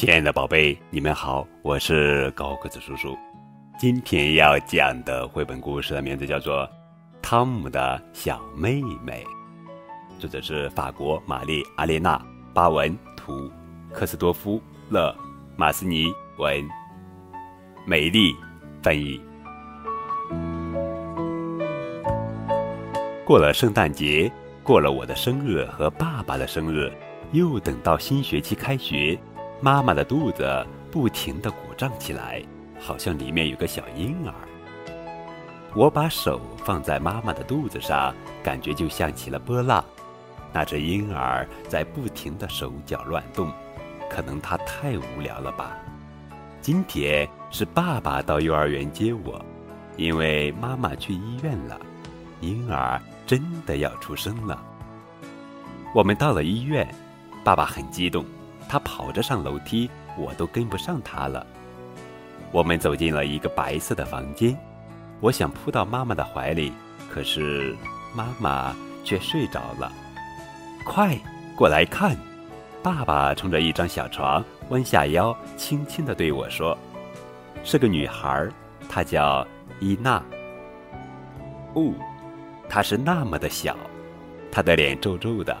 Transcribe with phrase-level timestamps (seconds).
[0.00, 3.14] 亲爱的宝贝，你们好，我是高个子叔叔。
[3.78, 6.66] 今天要讲的绘本故事的名字叫做
[7.20, 9.22] 《汤姆的小妹妹》，
[10.18, 12.16] 作者是法国玛丽阿列娜·
[12.54, 13.52] 巴文图，
[13.92, 14.56] 克斯多夫·
[14.88, 15.14] 勒
[15.54, 16.06] 马斯尼
[16.38, 16.66] 文，
[17.86, 18.34] 美丽
[18.82, 19.20] 翻译。
[23.26, 24.32] 过了圣诞节，
[24.62, 26.90] 过了我的生日和爸爸的生日，
[27.32, 29.18] 又等到新学期开学。
[29.62, 32.42] 妈妈的肚子不停地鼓胀起来，
[32.80, 34.32] 好像里面有个小婴儿。
[35.74, 39.84] 我把手放在妈妈的肚子上，感觉就像起了波浪。
[40.50, 43.52] 那只婴儿在不停地手脚乱动，
[44.08, 45.76] 可能他太无聊了吧。
[46.62, 49.44] 今天是爸爸到幼儿园接我，
[49.98, 51.78] 因为妈妈去医院了，
[52.40, 54.58] 婴儿真的要出生了。
[55.94, 56.88] 我们到了医院，
[57.44, 58.24] 爸爸很激动。
[58.70, 61.44] 他跑着上楼梯，我都跟不上他了。
[62.52, 64.56] 我们走进了一个白色的房间，
[65.18, 66.72] 我想扑到妈妈的怀里，
[67.12, 67.74] 可是
[68.14, 69.90] 妈妈却睡着了。
[70.84, 71.18] 快
[71.56, 72.16] 过来看！
[72.80, 76.78] 爸爸冲着一张小床弯下腰，轻轻地对我说
[77.64, 78.48] ：“是个女孩，
[78.88, 79.44] 她叫
[79.80, 80.22] 伊娜。”
[81.74, 81.92] 哦，
[82.68, 83.76] 她是那么的小，
[84.52, 85.56] 她的脸皱皱的。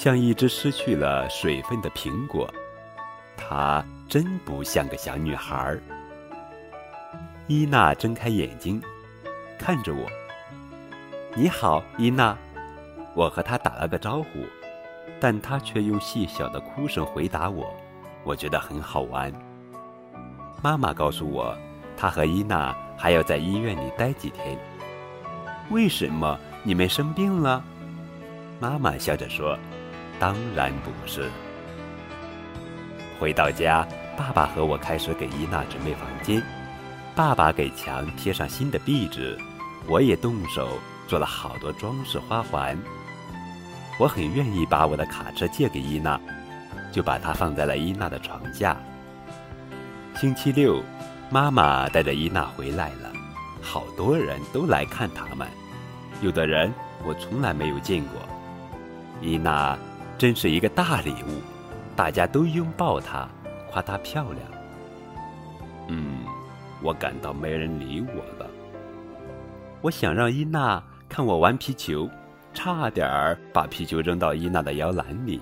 [0.00, 2.50] 像一只失去了水分的苹果，
[3.36, 5.78] 她真不像个小女孩儿。
[7.46, 8.80] 伊娜睁开眼睛，
[9.58, 10.08] 看着我。
[11.34, 12.34] 你好，伊娜。
[13.12, 14.46] 我和她打了个招呼，
[15.20, 17.70] 但她却用细小的哭声回答我。
[18.24, 19.30] 我觉得很好玩。
[20.62, 21.54] 妈妈告诉我，
[21.94, 24.58] 她和伊娜还要在医院里待几天。
[25.68, 27.62] 为什么你们生病了？
[28.58, 29.58] 妈妈笑着说。
[30.20, 31.28] 当然不是。
[33.18, 36.42] 回到家，爸爸和我开始给伊娜准备房间。
[37.16, 39.36] 爸爸给墙贴上新的壁纸，
[39.88, 40.78] 我也动手
[41.08, 42.78] 做了好多装饰花环。
[43.98, 46.20] 我很愿意把我的卡车借给伊娜，
[46.92, 48.76] 就把它放在了伊娜的床下。
[50.16, 50.82] 星期六，
[51.30, 53.10] 妈妈带着伊娜回来了，
[53.62, 55.48] 好多人都来看他们，
[56.20, 56.72] 有的人
[57.04, 58.20] 我从来没有见过。
[59.22, 59.78] 伊娜。
[60.20, 61.40] 真是一个大礼物，
[61.96, 63.26] 大家都拥抱她，
[63.70, 64.38] 夸她漂亮。
[65.88, 66.18] 嗯，
[66.82, 68.46] 我感到没人理我了。
[69.80, 72.06] 我想让伊娜看我玩皮球，
[72.52, 75.40] 差点儿把皮球扔到伊娜的摇篮里。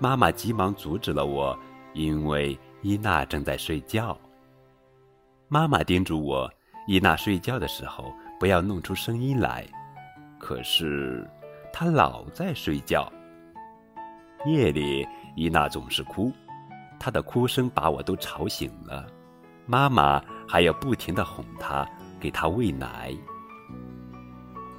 [0.00, 1.56] 妈妈急忙阻止了我，
[1.94, 4.18] 因为伊娜正在睡觉。
[5.46, 6.50] 妈妈叮嘱我，
[6.88, 9.64] 伊娜睡觉的时候不要弄出声音来。
[10.36, 11.24] 可是
[11.72, 13.08] 她老在睡觉。
[14.46, 16.32] 夜里，伊娜总是哭，
[17.00, 19.04] 她的哭声把我都吵醒了。
[19.66, 21.84] 妈妈还要不停地哄她，
[22.20, 23.12] 给她喂奶。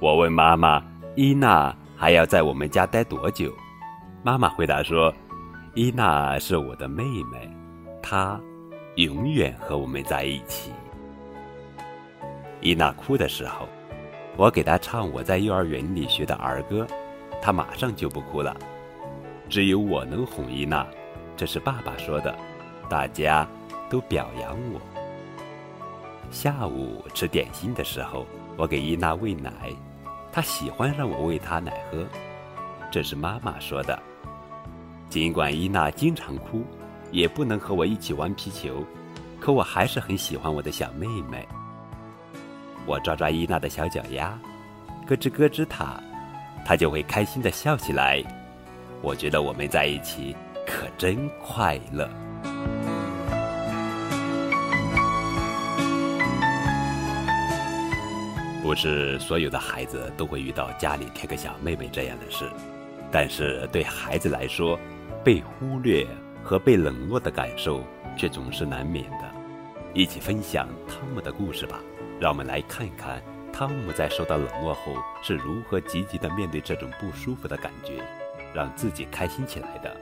[0.00, 0.82] 我问妈妈
[1.16, 3.52] ：“伊娜还要在我们家待多久？”
[4.24, 5.12] 妈妈回答说
[5.74, 7.54] ：“伊娜是我的妹妹，
[8.02, 8.40] 她
[8.96, 10.72] 永远和我们在一起。”
[12.62, 13.68] 伊娜哭的时候，
[14.36, 16.86] 我给她唱我在幼儿园里学的儿歌，
[17.42, 18.56] 她马上就不哭了。
[19.48, 20.86] 只有我能哄伊娜，
[21.36, 22.36] 这是爸爸说的。
[22.88, 23.46] 大家
[23.90, 24.80] 都表扬我。
[26.30, 28.26] 下午吃点心的时候，
[28.56, 29.50] 我给伊娜喂奶，
[30.32, 32.06] 她喜欢让我喂她奶喝，
[32.90, 33.98] 这是妈妈说的。
[35.08, 36.62] 尽管伊娜经常哭，
[37.10, 38.84] 也不能和我一起玩皮球，
[39.40, 41.46] 可我还是很喜欢我的小妹妹。
[42.86, 44.38] 我抓抓伊娜的小脚丫，
[45.06, 45.98] 咯吱咯吱她，
[46.64, 48.22] 她就会开心的笑起来。
[49.00, 50.34] 我觉得我们在一起
[50.66, 52.08] 可真快乐。
[58.62, 62.44] 不是所有的孩子都会遇到家里添个小妹妹这样的事，
[63.10, 64.78] 但是对孩子来说，
[65.24, 66.06] 被忽略
[66.42, 67.82] 和被冷落的感受
[68.14, 69.30] 却总是难免的。
[69.94, 71.80] 一起分享汤姆的故事吧，
[72.20, 78.04] 让我们来看看汤姆在受到冷落后是如何积极的面对这种不舒服的感觉。
[78.58, 79.96] 让自己开心起来的。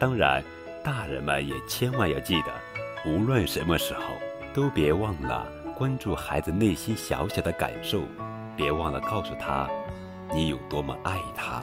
[0.00, 0.42] 当然，
[0.82, 2.52] 大人们也千万要记得，
[3.06, 4.02] 无论什么时候，
[4.52, 5.46] 都别忘了
[5.76, 8.02] 关注孩子内心小小的感受，
[8.56, 9.68] 别忘了告诉他，
[10.32, 11.62] 你有多么爱他。